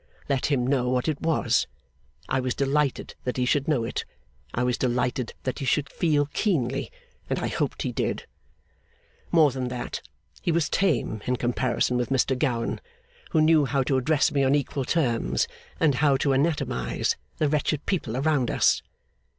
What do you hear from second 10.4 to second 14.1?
He was tame in comparison with Mr Gowan, who knew how to